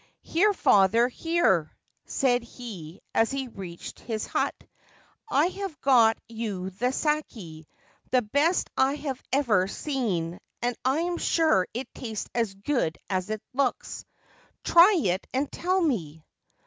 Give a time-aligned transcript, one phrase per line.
[0.23, 1.69] 'Here, father, here!'
[2.05, 4.55] said he as he reached his hut:'
[5.29, 7.67] I have got you the sake,
[8.09, 13.29] the best I have ever seen, and I am sure it tastes as good as
[13.29, 14.03] it looks;
[14.63, 16.23] try it and tell me